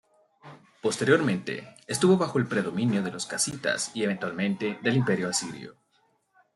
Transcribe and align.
Posteriormente 0.81 1.75
estuvo 1.85 2.17
bajo 2.17 2.39
el 2.39 2.47
predominio 2.47 3.03
de 3.03 3.11
los 3.11 3.27
casitas 3.27 3.91
y 3.95 4.01
eventualmente 4.01 4.79
del 4.81 4.95
Imperio 4.97 5.29
Asirio. 5.29 5.75